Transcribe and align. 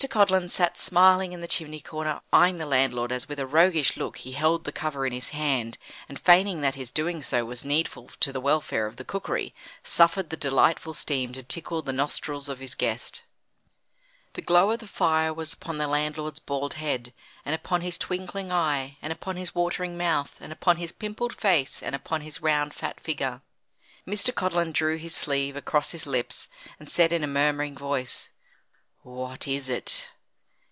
Codlin 0.09 0.49
sat 0.49 0.79
smiling 0.79 1.31
in 1.31 1.41
the 1.41 1.47
chimney 1.47 1.79
corner, 1.79 2.21
eyeing 2.33 2.57
the 2.57 2.65
landlord 2.65 3.11
as 3.11 3.29
with 3.29 3.37
a 3.39 3.45
roguish 3.45 3.95
look 3.95 4.17
he 4.17 4.31
held 4.31 4.63
the 4.63 4.71
cover 4.71 5.05
in 5.05 5.13
his 5.13 5.29
hand, 5.29 5.77
and 6.09 6.19
feigning 6.19 6.61
that 6.61 6.73
his 6.73 6.89
doing 6.89 7.21
so 7.21 7.45
was 7.45 7.63
needful 7.63 8.09
to 8.19 8.33
the 8.33 8.41
welfare 8.41 8.87
of 8.87 8.95
the 8.95 9.05
cookery, 9.05 9.53
suffered 9.83 10.31
the 10.31 10.35
delightful 10.35 10.95
steam 10.95 11.33
to 11.33 11.43
tickle 11.43 11.83
the 11.83 11.93
nostrils 11.93 12.49
of 12.49 12.57
his 12.57 12.73
guest. 12.73 13.21
The 14.33 14.41
glow 14.41 14.71
of 14.71 14.79
the 14.79 14.87
fire 14.87 15.31
was 15.35 15.53
upon 15.53 15.77
the 15.77 15.85
landlord's 15.87 16.39
bald 16.39 16.73
head, 16.73 17.13
and 17.45 17.53
upon 17.53 17.81
his 17.81 17.99
twinkling 17.99 18.51
eye, 18.51 18.97
and 19.03 19.13
upon 19.13 19.35
his 19.35 19.53
watering 19.53 19.99
mouth, 19.99 20.35
and 20.39 20.51
upon 20.51 20.77
his 20.77 20.91
pimpled 20.91 21.35
face, 21.37 21.83
and 21.83 21.93
upon 21.93 22.21
his 22.21 22.41
round 22.41 22.73
fat 22.73 22.99
figure. 22.99 23.41
Mr. 24.07 24.33
Codlin 24.33 24.71
drew 24.71 24.97
his 24.97 25.13
sleeve 25.15 25.55
across 25.55 25.91
his 25.91 26.07
lips, 26.07 26.49
and 26.79 26.89
said 26.89 27.11
in 27.13 27.23
a 27.23 27.27
murmuring 27.27 27.77
voice: 27.77 28.31
"What 29.03 29.47
is 29.47 29.67
it?" 29.67 30.05